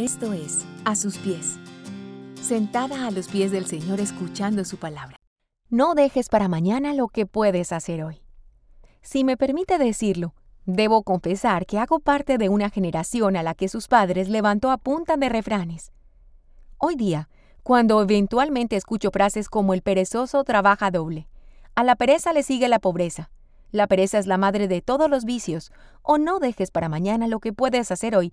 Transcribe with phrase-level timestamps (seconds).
[0.00, 1.58] Esto es A sus pies.
[2.40, 5.18] Sentada a los pies del Señor escuchando su palabra.
[5.68, 8.22] No dejes para mañana lo que puedes hacer hoy.
[9.02, 10.32] Si me permite decirlo,
[10.64, 14.78] debo confesar que hago parte de una generación a la que sus padres levantó a
[14.78, 15.92] punta de refranes.
[16.78, 17.28] Hoy día,
[17.62, 21.28] cuando eventualmente escucho frases como el perezoso trabaja doble,
[21.74, 23.30] a la pereza le sigue la pobreza,
[23.70, 25.70] la pereza es la madre de todos los vicios,
[26.02, 28.32] o no dejes para mañana lo que puedes hacer hoy,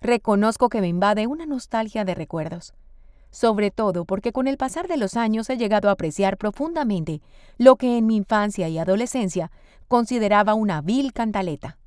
[0.00, 2.74] reconozco que me invade una nostalgia de recuerdos.
[3.30, 7.20] Sobre todo porque con el pasar de los años he llegado a apreciar profundamente
[7.58, 9.50] lo que en mi infancia y adolescencia
[9.86, 11.78] consideraba una vil cantaleta.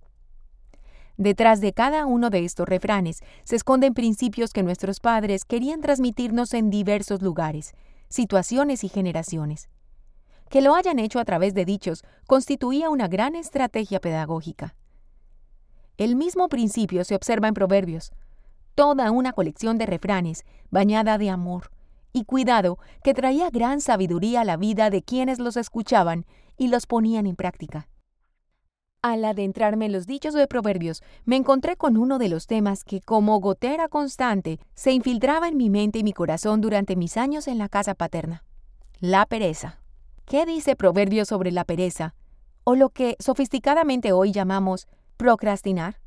[1.18, 6.54] Detrás de cada uno de estos refranes se esconden principios que nuestros padres querían transmitirnos
[6.54, 7.74] en diversos lugares,
[8.08, 9.70] situaciones y generaciones.
[10.50, 14.76] Que lo hayan hecho a través de dichos constituía una gran estrategia pedagógica.
[16.02, 18.12] El mismo principio se observa en Proverbios,
[18.74, 21.70] toda una colección de refranes bañada de amor
[22.12, 26.26] y cuidado que traía gran sabiduría a la vida de quienes los escuchaban
[26.58, 27.88] y los ponían en práctica.
[29.04, 33.02] Al adentrarme en los dichos de Proverbios, me encontré con uno de los temas que,
[33.02, 37.60] como gotera constante, se infiltraba en mi mente y mi corazón durante mis años en
[37.60, 38.44] la casa paterna.
[39.02, 39.84] La pereza.
[40.26, 42.16] ¿Qué dice Proverbio sobre la pereza?
[42.64, 44.88] O lo que sofisticadamente hoy llamamos
[45.22, 46.00] procrastinar.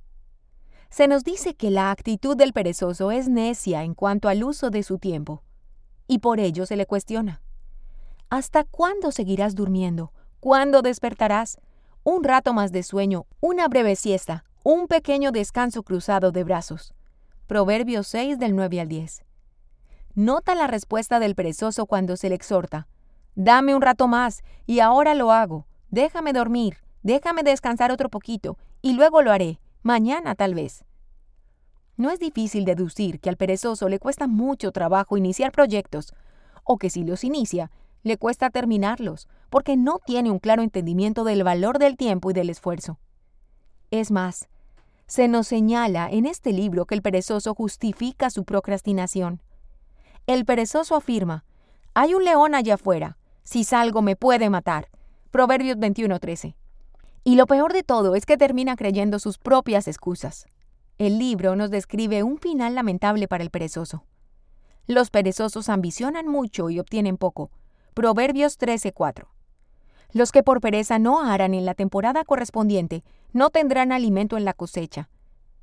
[0.90, 4.82] Se nos dice que la actitud del perezoso es necia en cuanto al uso de
[4.82, 5.44] su tiempo,
[6.08, 7.40] y por ello se le cuestiona.
[8.28, 10.12] ¿Hasta cuándo seguirás durmiendo?
[10.40, 11.58] ¿Cuándo despertarás?
[12.02, 16.92] Un rato más de sueño, una breve siesta, un pequeño descanso cruzado de brazos.
[17.46, 19.24] Proverbios 6 del 9 al 10.
[20.16, 22.88] Nota la respuesta del perezoso cuando se le exhorta.
[23.36, 25.68] Dame un rato más, y ahora lo hago.
[25.88, 30.84] Déjame dormir, déjame descansar otro poquito, y luego lo haré, mañana tal vez.
[31.96, 36.12] No es difícil deducir que al perezoso le cuesta mucho trabajo iniciar proyectos,
[36.64, 37.70] o que si los inicia,
[38.02, 42.50] le cuesta terminarlos, porque no tiene un claro entendimiento del valor del tiempo y del
[42.50, 42.98] esfuerzo.
[43.90, 44.48] Es más,
[45.06, 49.42] se nos señala en este libro que el perezoso justifica su procrastinación.
[50.26, 51.44] El perezoso afirma,
[51.92, 54.88] hay un león allá afuera, si salgo me puede matar.
[55.30, 56.56] Proverbios 21:13.
[57.26, 60.46] Y lo peor de todo es que termina creyendo sus propias excusas.
[60.98, 64.04] El libro nos describe un final lamentable para el perezoso.
[64.86, 67.50] Los perezosos ambicionan mucho y obtienen poco.
[67.94, 69.28] Proverbios 13:4.
[70.12, 73.02] Los que por pereza no harán en la temporada correspondiente
[73.32, 75.08] no tendrán alimento en la cosecha.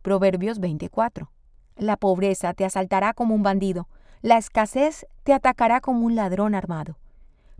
[0.01, 1.31] Proverbios 24.
[1.77, 3.87] La pobreza te asaltará como un bandido,
[4.21, 6.97] la escasez te atacará como un ladrón armado.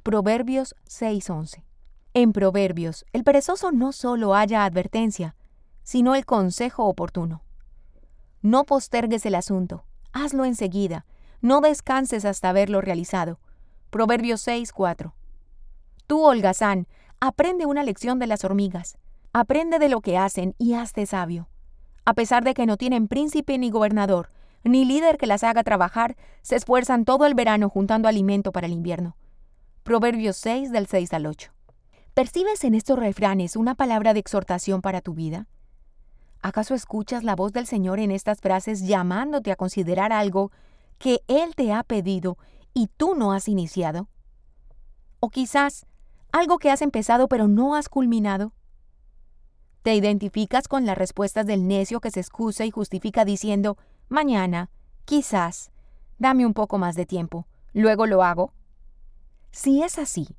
[0.01, 1.63] Proverbios 6:11.
[2.13, 5.38] En Proverbios, el perezoso no solo haya advertencia,
[5.81, 7.41] sino el consejo oportuno.
[8.41, 11.05] No postergues el asunto, hazlo enseguida,
[11.39, 13.39] no descanses hasta haberlo realizado.
[13.91, 15.13] Proverbios 6:4.
[16.05, 16.85] Tú, holgazán,
[17.22, 18.97] aprende una lección de las hormigas,
[19.31, 21.47] aprende de lo que hacen y hazte sabio.
[22.03, 24.31] A pesar de que no tienen príncipe ni gobernador,
[24.66, 28.73] ni líder que las haga trabajar, se esfuerzan todo el verano juntando alimento para el
[28.73, 29.16] invierno.
[29.83, 31.53] Proverbios 6 del 6 al 8.
[32.13, 35.47] ¿Percibes en estos refranes una palabra de exhortación para tu vida?
[36.41, 40.51] ¿Acaso escuchas la voz del Señor en estas frases llamándote a considerar algo
[40.97, 42.38] que Él te ha pedido
[42.73, 44.09] y tú no has iniciado?
[45.22, 45.85] ¿O quizás
[46.33, 48.51] algo que has empezado pero no has culminado?
[49.81, 53.78] ¿Te identificas con las respuestas del necio que se excusa y justifica diciendo,
[54.09, 54.69] mañana,
[55.05, 55.72] quizás,
[56.19, 58.51] dame un poco más de tiempo, luego lo hago?
[59.51, 60.35] Si es así,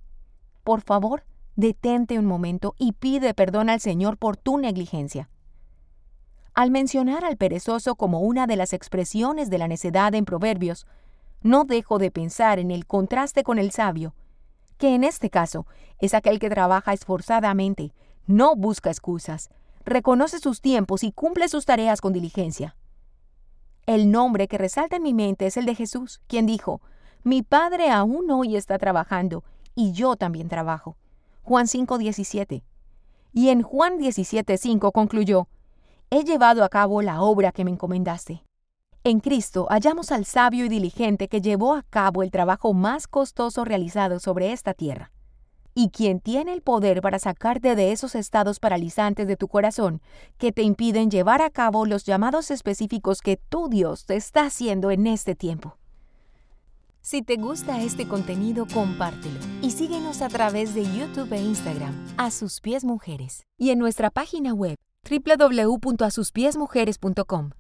[0.64, 1.24] por favor,
[1.56, 5.28] detente un momento y pide perdón al Señor por tu negligencia.
[6.54, 10.86] Al mencionar al perezoso como una de las expresiones de la necedad en Proverbios,
[11.42, 14.14] no dejo de pensar en el contraste con el sabio,
[14.78, 15.66] que en este caso
[15.98, 17.92] es aquel que trabaja esforzadamente,
[18.26, 19.50] no busca excusas,
[19.84, 22.76] reconoce sus tiempos y cumple sus tareas con diligencia.
[23.86, 26.81] El nombre que resalta en mi mente es el de Jesús, quien dijo,
[27.25, 29.43] mi padre aún hoy está trabajando
[29.75, 30.96] y yo también trabajo.
[31.42, 32.62] Juan 5:17.
[33.32, 35.48] Y en Juan 17:5 concluyó,
[36.10, 38.44] He llevado a cabo la obra que me encomendaste.
[39.02, 43.64] En Cristo hallamos al sabio y diligente que llevó a cabo el trabajo más costoso
[43.64, 45.10] realizado sobre esta tierra.
[45.74, 50.00] Y quien tiene el poder para sacarte de esos estados paralizantes de tu corazón
[50.38, 54.90] que te impiden llevar a cabo los llamados específicos que tu Dios te está haciendo
[54.90, 55.78] en este tiempo.
[57.02, 62.31] Si te gusta este contenido, compártelo y síguenos a través de YouTube e Instagram, A
[62.31, 64.76] Sus Pies Mujeres, y en nuestra página web
[65.10, 67.50] www.asuspiesmujeres.com.